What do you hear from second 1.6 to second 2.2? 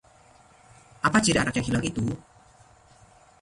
yang hilang itu?